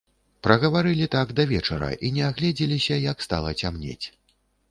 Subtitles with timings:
[0.45, 4.07] Прагаварылі так да вечара і не агледзеліся, як стала цямнець.